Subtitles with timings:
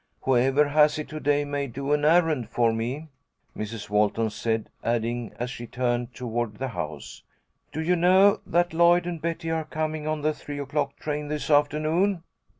[0.23, 3.09] "Whoever has it to day may do an errand for me,"
[3.55, 3.87] Mrs.
[3.87, 7.21] Walton said, adding, as she turned toward the house,
[7.71, 11.51] "Do you know that Lloyd and Betty are coming on the three o'clock train this
[11.51, 12.23] afternoon?"